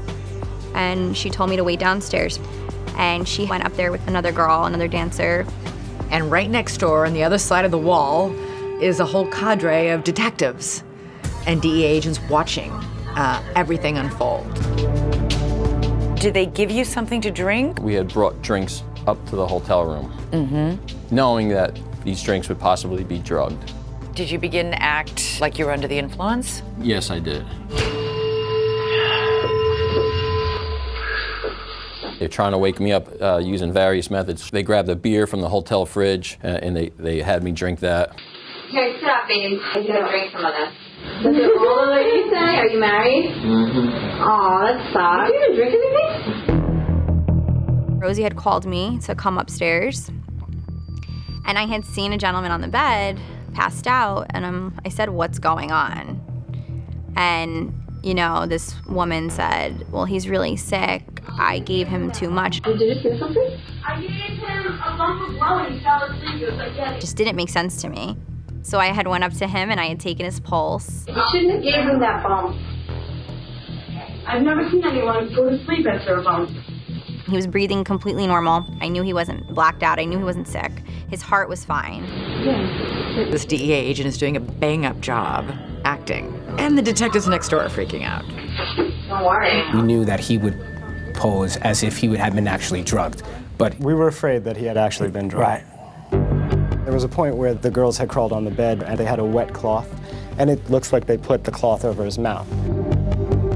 [0.74, 2.40] and she told me to wait downstairs.
[2.96, 5.46] And she went up there with another girl, another dancer.
[6.10, 8.34] And right next door, on the other side of the wall,
[8.84, 10.84] is a whole cadre of detectives
[11.46, 12.70] and DEA agents watching
[13.16, 14.44] uh, everything unfold.
[16.20, 17.80] Did they give you something to drink?
[17.80, 21.14] We had brought drinks up to the hotel room, Mm-hmm.
[21.14, 23.72] knowing that these drinks would possibly be drugged.
[24.14, 26.62] Did you begin to act like you were under the influence?
[26.78, 27.44] Yes, I did.
[32.18, 34.50] They're trying to wake me up uh, using various methods.
[34.50, 37.80] They grabbed a beer from the hotel fridge uh, and they, they had me drink
[37.80, 38.18] that.
[38.74, 39.60] Here, sit up, babe.
[39.62, 40.74] I'm gonna drink some of this.
[41.22, 42.58] Does it all the ladies say?
[42.58, 43.26] Are you married?
[43.30, 44.20] Mm-hmm.
[44.20, 45.30] Aw, that sucks.
[45.30, 45.74] You didn't drink
[46.48, 48.00] anything?
[48.00, 50.10] Rosie had called me to come upstairs,
[51.46, 53.20] and I had seen a gentleman on the bed
[53.54, 56.20] passed out, and um, I said, What's going on?
[57.16, 61.04] And, you know, this woman said, Well, he's really sick.
[61.38, 62.60] I gave him too much.
[62.62, 63.56] Did you say something?
[63.86, 66.38] I gave him a lump of blow and he fell asleep.
[66.38, 66.98] He was like, yeah.
[66.98, 68.16] Just didn't make sense to me.
[68.64, 71.04] So I had went up to him and I had taken his pulse.
[71.06, 72.56] You shouldn't have gave him that bump.
[74.26, 76.48] I've never seen anyone go to sleep after a bump.
[77.26, 78.64] He was breathing completely normal.
[78.80, 79.98] I knew he wasn't blacked out.
[79.98, 80.72] I knew he wasn't sick.
[81.08, 82.02] His heart was fine.
[83.30, 85.50] This DEA agent is doing a bang up job
[85.84, 86.34] acting.
[86.58, 88.24] And the detectives next door are freaking out.
[89.08, 89.62] Don't worry.
[89.74, 90.58] We knew that he would
[91.12, 93.22] pose as if he would have been actually drugged,
[93.58, 95.64] but We were afraid that he had actually been drugged.
[95.64, 95.73] Right.
[96.84, 99.18] There was a point where the girls had crawled on the bed and they had
[99.18, 99.88] a wet cloth,
[100.38, 102.46] and it looks like they put the cloth over his mouth.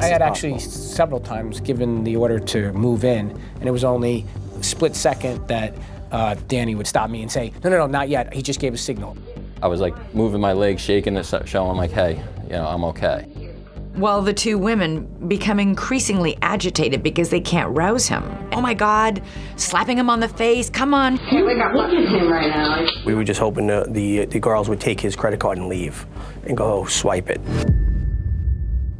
[0.00, 4.24] I had actually several times given the order to move in, and it was only
[4.58, 5.74] a split second that
[6.10, 8.32] uh, Danny would stop me and say, "No, no, no, not yet.
[8.32, 9.16] He just gave a signal."
[9.60, 13.26] I was like moving my legs, shaking it, showing like, hey, you know, I'm okay.
[13.98, 18.22] While the two women become increasingly agitated because they can't rouse him.
[18.52, 19.20] Oh my God,
[19.56, 21.18] slapping him on the face, come on.
[21.18, 21.74] Can't wake up.
[21.74, 22.87] Look at him right now.
[23.04, 25.66] We were just hoping uh, the, the, the girls would take his credit card and
[25.66, 26.06] leave
[26.44, 27.40] and go swipe it.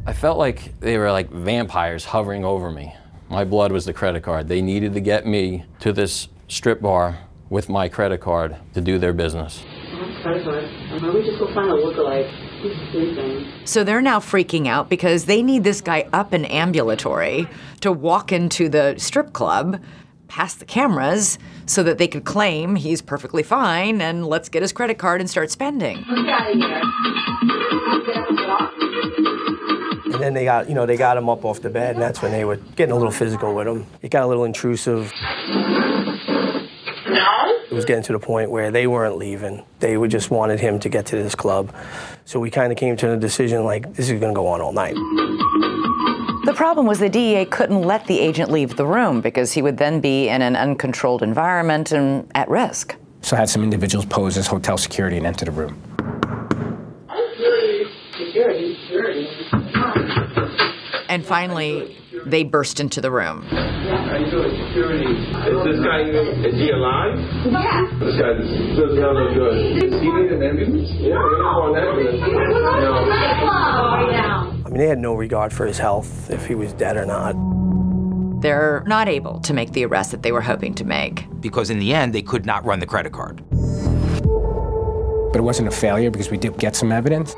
[0.05, 2.93] I felt like they were like vampires hovering over me.
[3.29, 4.49] My blood was the credit card.
[4.49, 8.99] They needed to get me to this strip bar with my credit card to do
[8.99, 9.63] their business.
[10.23, 10.63] Credit card.
[10.91, 12.48] Maybe we just go find a lookalike.
[13.65, 17.47] So they're now freaking out because they need this guy up and ambulatory
[17.81, 19.81] to walk into the strip club
[20.27, 24.71] past the cameras so that they could claim he's perfectly fine and let's get his
[24.71, 26.03] credit card and start spending.
[30.11, 32.21] And then they got, you know, they got him up off the bed, and that's
[32.21, 33.85] when they were getting a little physical with him.
[34.01, 35.13] It got a little intrusive.
[37.79, 39.63] It was getting to the point where they weren't leaving.
[39.79, 41.73] They would just wanted him to get to this club.
[42.25, 44.59] So we kind of came to the decision like, this is going to go on
[44.59, 44.95] all night.
[46.43, 49.77] The problem was the DEA couldn't let the agent leave the room because he would
[49.77, 52.97] then be in an uncontrolled environment and at risk.
[53.21, 55.81] So I had some individuals pose as hotel security and enter the room.
[57.07, 57.85] Security,
[58.17, 58.68] security.
[61.29, 63.43] And finally, they burst into the room.
[63.43, 65.05] How you doing, security?
[65.05, 67.19] Is this guy even, is he alive?
[67.45, 67.85] Yeah.
[67.99, 69.53] This guy does does not look good.
[69.77, 70.89] Is he need an ambulance?
[70.97, 72.19] Yeah, we're on an ambulance.
[72.19, 73.05] No.
[73.07, 74.57] Right now.
[74.65, 77.35] I mean, they had no regard for his health, if he was dead or not.
[78.41, 81.27] They're not able to make the arrest that they were hoping to make.
[81.41, 83.43] Because in the end, they could not run the credit card.
[83.51, 87.35] But it wasn't a failure because we did get some evidence.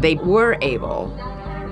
[0.00, 1.12] They were able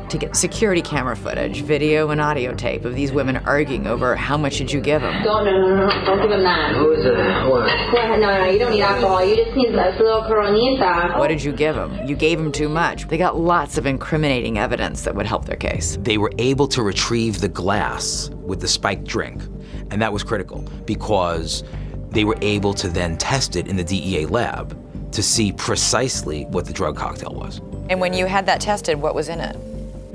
[0.09, 4.37] to get security camera footage, video, and audio tape of these women arguing over how
[4.37, 5.23] much should you give them.
[5.23, 6.05] Don't, no, no, no, no.
[6.05, 6.75] Don't give him that.
[6.75, 7.13] Who is it?
[7.49, 7.67] What?
[7.93, 9.25] No, no, you don't need alcohol.
[9.25, 11.19] You just need a little coronita.
[11.19, 12.07] What did you give them?
[12.07, 13.09] You gave them too much.
[13.09, 15.99] They got lots of incriminating evidence that would help their case.
[16.01, 19.43] They were able to retrieve the glass with the spiked drink,
[19.91, 21.65] and that was critical because
[22.11, 24.79] they were able to then test it in the DEA lab
[25.13, 27.61] to see precisely what the drug cocktail was.
[27.89, 29.57] And when you had that tested, what was in it?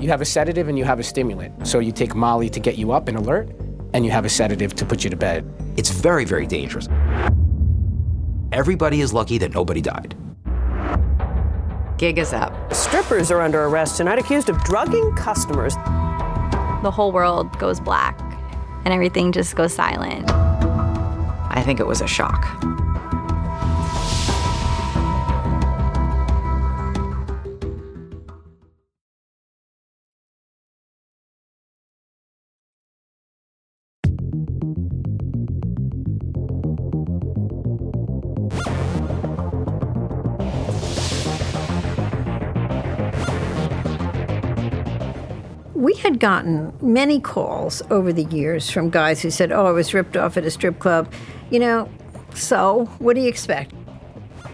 [0.00, 1.66] You have a sedative and you have a stimulant.
[1.66, 3.50] So you take Molly to get you up and alert,
[3.94, 5.44] and you have a sedative to put you to bed.
[5.76, 6.88] It's very, very dangerous.
[8.52, 10.16] Everybody is lucky that nobody died.
[11.98, 12.72] Gig is up.
[12.72, 15.74] Strippers are under arrest tonight accused of drugging customers.
[16.84, 18.20] The whole world goes black
[18.84, 20.30] and everything just goes silent.
[20.30, 22.46] I think it was a shock.
[46.18, 50.16] Had gotten many calls over the years from guys who said, Oh, I was ripped
[50.16, 51.12] off at a strip club.
[51.48, 51.88] You know,
[52.34, 53.72] so what do you expect?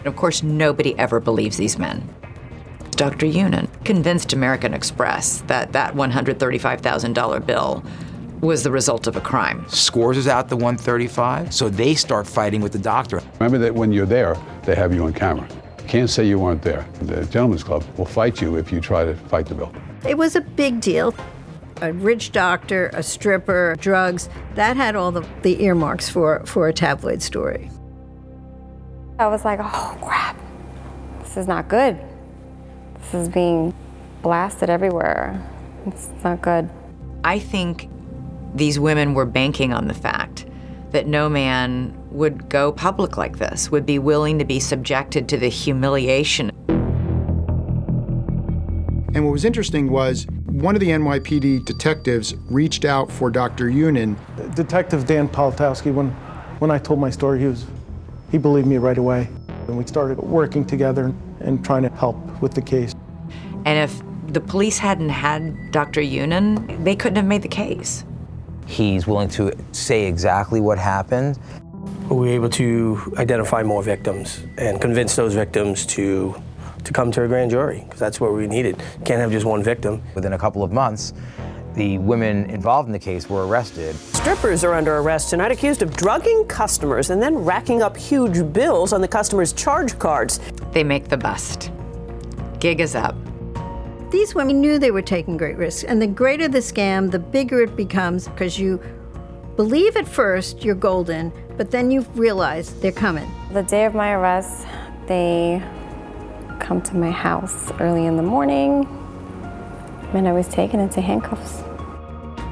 [0.05, 2.07] Of course, nobody ever believes these men.
[2.91, 3.25] Dr.
[3.25, 7.83] Younan convinced American Express that that $135,000 bill
[8.41, 9.67] was the result of a crime.
[9.67, 13.23] Scores is out the 135, so they start fighting with the doctor.
[13.39, 15.47] Remember that when you're there, they have you on camera.
[15.81, 16.85] You can't say you weren't there.
[17.01, 19.73] The Gentlemen's Club will fight you if you try to fight the bill.
[20.07, 21.15] It was a big deal.
[21.81, 26.73] A rich doctor, a stripper, drugs, that had all the, the earmarks for, for a
[26.73, 27.69] tabloid story.
[29.19, 30.39] I was like, oh crap,
[31.19, 31.99] this is not good.
[32.99, 33.73] This is being
[34.21, 35.45] blasted everywhere.
[35.85, 36.69] It's not good.
[37.23, 37.89] I think
[38.55, 40.45] these women were banking on the fact
[40.91, 45.37] that no man would go public like this, would be willing to be subjected to
[45.37, 46.51] the humiliation.
[49.13, 50.25] And what was interesting was
[50.61, 53.69] one of the NYPD detectives reached out for Dr.
[53.69, 54.15] Younan.
[54.55, 56.11] Detective Dan Politowski, when,
[56.59, 57.65] when I told my story, he, was,
[58.31, 59.27] he believed me right away.
[59.67, 62.93] And we started working together and trying to help with the case.
[63.65, 64.01] And if
[64.31, 65.99] the police hadn't had Dr.
[65.99, 68.05] Younan, they couldn't have made the case.
[68.65, 71.37] He's willing to say exactly what happened.
[72.09, 76.41] We were able to identify more victims and convince those victims to
[76.85, 78.81] to come to a grand jury because that's what we needed.
[79.03, 80.01] Can't have just one victim.
[80.13, 81.13] Within a couple of months,
[81.75, 83.95] the women involved in the case were arrested.
[83.95, 88.93] Strippers are under arrest tonight accused of drugging customers and then racking up huge bills
[88.93, 90.39] on the customers' charge cards.
[90.71, 91.71] They make the bust.
[92.59, 93.15] Gig is up.
[94.09, 97.61] These women knew they were taking great risks, and the greater the scam, the bigger
[97.61, 98.79] it becomes because you
[99.57, 103.29] believe at first you're golden, but then you realize they're coming.
[103.51, 104.67] The day of my arrest,
[105.07, 105.61] they
[106.59, 108.87] come to my house early in the morning,
[110.13, 111.63] and I was taken into handcuffs.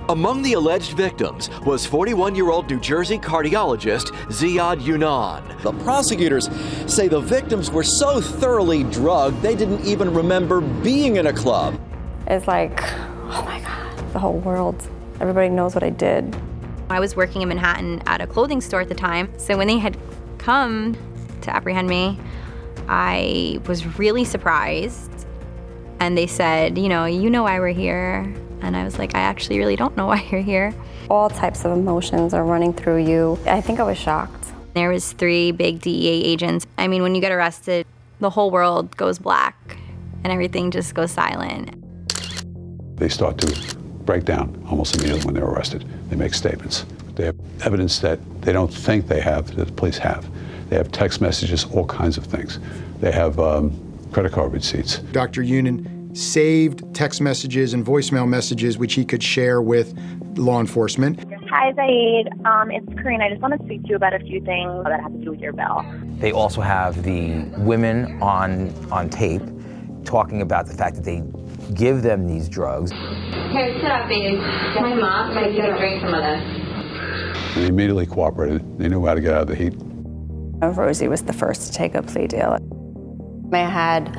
[0.10, 5.62] Among the alleged victims was 41 year old New Jersey cardiologist Zyad Younan.
[5.62, 6.50] The prosecutors
[6.88, 11.80] say the victims were so thoroughly drugged they didn't even remember being in a club.
[12.28, 14.88] It's like, oh my God, the whole world.
[15.22, 16.36] Everybody knows what I did.
[16.90, 19.78] I was working in Manhattan at a clothing store at the time, so when they
[19.78, 19.98] had
[20.38, 20.98] come
[21.42, 22.20] to apprehend me,
[22.88, 25.12] I was really surprised.
[26.00, 28.34] And they said, you know, you know why we're here.
[28.62, 30.74] And I was like, I actually really don't know why you're here.
[31.10, 33.40] All types of emotions are running through you.
[33.46, 34.52] I think I was shocked.
[34.74, 36.66] There was three big DEA agents.
[36.78, 37.86] I mean, when you get arrested,
[38.20, 39.78] the whole world goes black
[40.24, 41.76] and everything just goes silent.
[42.98, 43.76] They start to
[44.06, 45.86] break down almost immediately when they're arrested.
[46.10, 46.86] They make statements.
[47.16, 50.28] They have evidence that they don't think they have, that the police have.
[50.74, 52.58] They have text messages, all kinds of things.
[53.00, 53.80] They have um,
[54.12, 54.98] credit card receipts.
[55.12, 55.44] Dr.
[55.44, 59.96] Younan saved text messages and voicemail messages which he could share with
[60.36, 61.32] law enforcement.
[61.52, 62.28] Hi, Zaid.
[62.46, 63.26] Um, it's Karina.
[63.26, 65.30] I just want to speak to you about a few things that have to do
[65.30, 65.86] with your bill.
[66.18, 69.44] They also have the women on on tape
[70.06, 71.22] talking about the fact that they
[71.76, 72.92] give them these drugs.
[72.92, 74.40] Here, sit up, babe.
[74.40, 77.54] My mom might get a drink from us.
[77.54, 78.80] They immediately cooperated.
[78.80, 79.76] They knew how to get out of the heat.
[80.62, 82.58] Rosie was the first to take a plea deal.
[83.52, 84.18] I had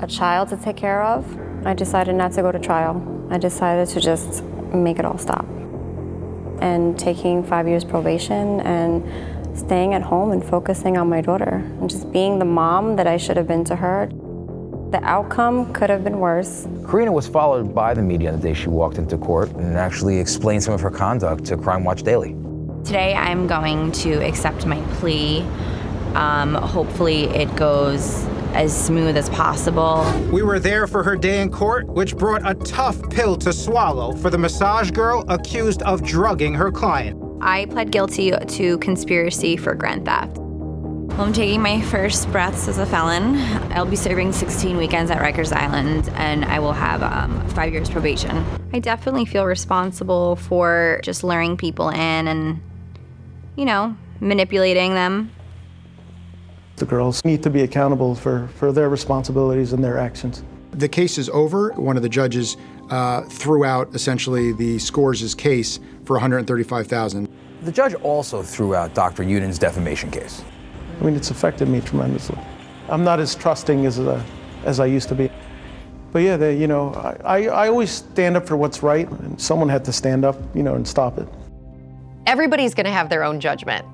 [0.00, 1.24] a child to take care of.
[1.66, 3.26] I decided not to go to trial.
[3.30, 4.42] I decided to just
[4.72, 5.46] make it all stop.
[6.60, 9.04] And taking five years probation and
[9.56, 13.16] staying at home and focusing on my daughter and just being the mom that I
[13.16, 14.08] should have been to her.
[14.90, 16.66] The outcome could have been worse.
[16.88, 20.62] Karina was followed by the media the day she walked into court and actually explained
[20.62, 22.34] some of her conduct to Crime Watch Daily.
[22.84, 25.44] Today, I'm going to accept my plea
[26.14, 28.24] Um, hopefully, it goes
[28.54, 30.10] as smooth as possible.
[30.32, 34.12] We were there for her day in court, which brought a tough pill to swallow
[34.16, 37.22] for the massage girl accused of drugging her client.
[37.40, 40.38] I pled guilty to conspiracy for grand theft.
[41.18, 43.34] Well, I'm taking my first breaths as a felon.
[43.72, 47.90] I'll be serving 16 weekends at Rikers Island, and I will have um, five years
[47.90, 48.46] probation.
[48.72, 52.60] I definitely feel responsible for just luring people in and,
[53.56, 55.32] you know, manipulating them.
[56.76, 60.44] The girls need to be accountable for, for their responsibilities and their actions.
[60.70, 61.72] The case is over.
[61.72, 62.56] One of the judges
[62.90, 67.28] uh, threw out essentially the Scores' case for 135,000.
[67.62, 69.24] The judge also threw out Dr.
[69.24, 70.44] Younan's defamation case.
[71.00, 72.38] I mean, it's affected me tremendously.
[72.88, 74.24] I'm not as trusting as, a,
[74.64, 75.30] as I used to be.
[76.12, 76.92] But yeah, they, you know,
[77.24, 80.62] I, I always stand up for what's right, and someone had to stand up, you
[80.62, 81.28] know, and stop it.
[82.26, 83.84] Everybody's going to have their own judgment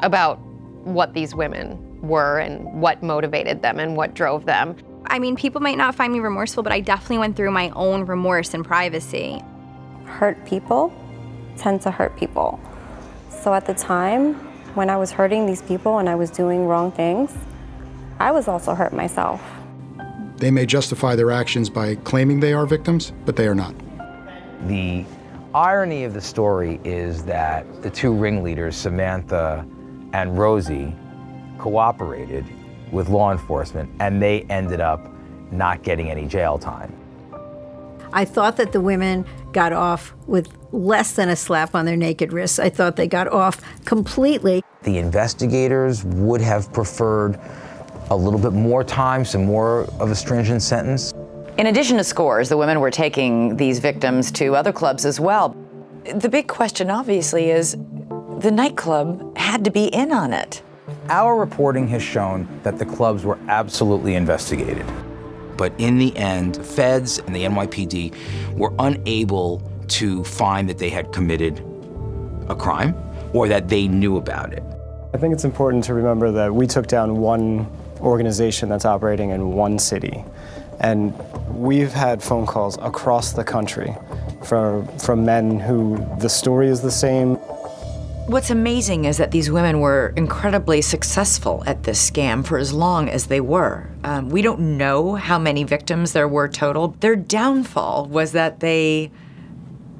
[0.00, 0.38] about
[0.84, 4.76] what these women were and what motivated them and what drove them.
[5.06, 8.04] I mean, people might not find me remorseful, but I definitely went through my own
[8.04, 9.42] remorse and privacy.
[10.04, 10.92] Hurt people
[11.56, 12.58] tend to hurt people.
[13.42, 16.92] So at the time, when I was hurting these people and I was doing wrong
[16.92, 17.36] things,
[18.18, 19.42] I was also hurt myself.
[20.36, 23.74] They may justify their actions by claiming they are victims, but they are not.
[24.66, 25.04] The
[25.54, 29.66] irony of the story is that the two ringleaders, Samantha
[30.12, 30.94] and Rosie,
[31.58, 32.44] cooperated
[32.92, 35.00] with law enforcement and they ended up
[35.50, 36.94] not getting any jail time.
[38.12, 42.32] I thought that the women got off with less than a slap on their naked
[42.32, 42.58] wrists.
[42.58, 44.62] I thought they got off completely.
[44.82, 47.38] The investigators would have preferred
[48.10, 51.12] a little bit more time, some more of a stringent sentence.
[51.58, 55.56] In addition to scores, the women were taking these victims to other clubs as well.
[56.14, 57.76] The big question, obviously, is
[58.38, 60.62] the nightclub had to be in on it.
[61.08, 64.86] Our reporting has shown that the clubs were absolutely investigated.
[65.56, 70.90] But in the end, the feds and the NYPD were unable to find that they
[70.90, 71.64] had committed
[72.48, 72.94] a crime
[73.32, 74.62] or that they knew about it.
[75.12, 77.66] I think it's important to remember that we took down one
[78.00, 80.24] organization that's operating in one city.
[80.80, 81.14] And
[81.54, 83.94] we've had phone calls across the country
[84.44, 87.36] from, from men who the story is the same.
[88.26, 93.08] What's amazing is that these women were incredibly successful at this scam for as long
[93.08, 93.90] as they were.
[94.04, 96.94] Um, we don't know how many victims there were total.
[97.00, 99.10] Their downfall was that they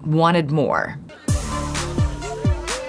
[0.04, 0.98] wanted more.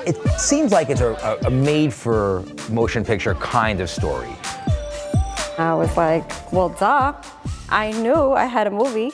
[0.05, 4.35] It seems like it's a, a made for motion picture kind of story.
[5.57, 7.13] I was like, well, duh.
[7.69, 9.11] I knew I had a movie.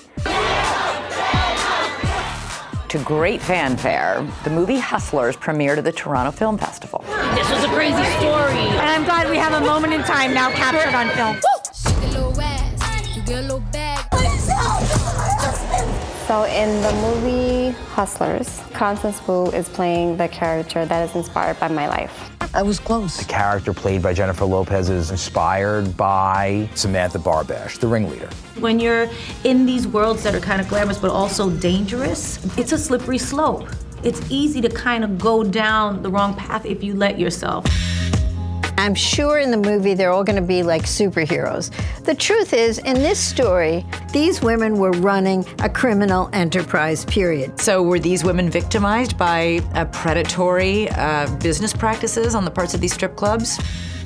[2.89, 7.04] To great fanfare, the movie Hustlers premiered at the Toronto Film Festival.
[7.36, 8.58] This was a crazy story.
[8.58, 11.38] And I'm glad we have a moment in time now captured on film.
[16.28, 21.69] So in the movie Hustlers, Constance Wu is playing the character that is inspired by
[21.69, 22.30] my life.
[22.53, 23.15] I was close.
[23.15, 28.30] The character played by Jennifer Lopez is inspired by Samantha Barbash, the ringleader.
[28.59, 29.09] When you're
[29.45, 33.69] in these worlds that are kind of glamorous but also dangerous, it's a slippery slope.
[34.03, 37.65] It's easy to kind of go down the wrong path if you let yourself.
[38.78, 41.71] I'm sure in the movie they're all going to be like superheroes.
[42.03, 47.59] The truth is, in this story, these women were running a criminal enterprise, period.
[47.59, 52.82] So, were these women victimized by uh, predatory uh, business practices on the parts of
[52.82, 53.59] these strip clubs?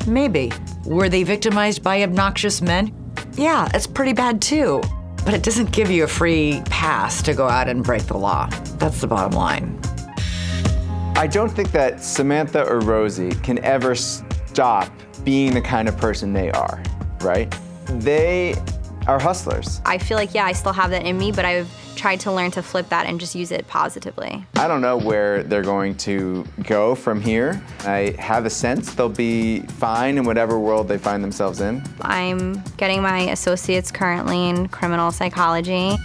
[0.08, 0.52] Maybe.
[0.86, 2.94] Were they victimized by obnoxious men?
[3.34, 4.82] Yeah, that's pretty bad too.
[5.26, 8.48] But it doesn't give you a free pass to go out and break the law.
[8.78, 9.80] That's the bottom line.
[11.16, 13.94] I don't think that Samantha or Rosie can ever
[14.52, 14.92] stop
[15.24, 16.84] being the kind of person they are,
[17.22, 17.56] right?
[17.86, 18.54] They
[19.08, 19.80] are hustlers.
[19.86, 22.52] I feel like, yeah, I still have that in me, but I've tried to learn
[22.52, 24.46] to flip that and just use it positively.
[24.56, 27.64] I don't know where they're going to go from here.
[27.86, 31.82] I have a sense they'll be fine in whatever world they find themselves in.
[32.02, 35.96] I'm getting my associates currently in criminal psychology.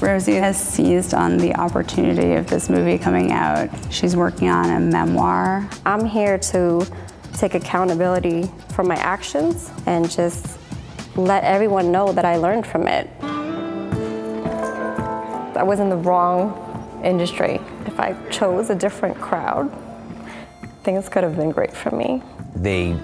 [0.00, 3.68] Rosie has seized on the opportunity of this movie coming out.
[3.92, 5.68] She's working on a memoir.
[5.86, 6.86] I'm here to
[7.34, 10.58] take accountability for my actions and just
[11.16, 13.08] let everyone know that I learned from it.
[15.56, 17.60] I was in the wrong industry.
[17.86, 19.70] If I chose a different crowd,
[20.84, 22.22] things could have been great for me.
[22.54, 22.98] They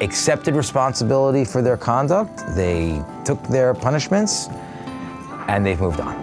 [0.00, 4.48] accepted responsibility for their conduct, they took their punishments,
[5.48, 6.14] and they've moved on.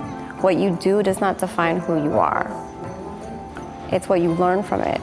[0.41, 2.47] What you do does not define who you are.
[3.91, 5.01] It's what you learn from it.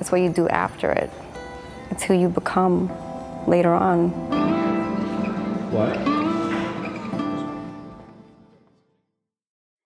[0.00, 1.10] It's what you do after it.
[1.92, 2.90] It's who you become
[3.46, 4.08] later on.
[5.70, 5.92] What?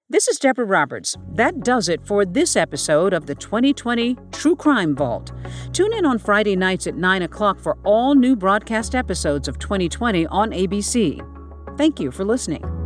[0.08, 1.16] This is Deborah Roberts.
[1.32, 5.32] That does it for this episode of the 2020 True Crime Vault.
[5.72, 10.28] Tune in on Friday nights at 9 o'clock for all new broadcast episodes of 2020
[10.28, 11.20] on ABC.
[11.76, 12.85] Thank you for listening.